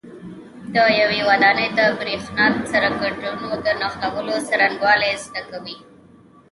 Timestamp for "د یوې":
0.75-1.19